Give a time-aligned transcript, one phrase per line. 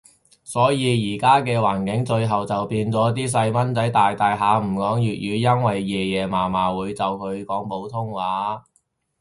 [0.43, 4.99] 所以依家嘅環境，最後就變咗啲細蚊仔大大下唔講粵語，
[5.35, 8.63] 因為爺爺嫲嫲會就佢講普通話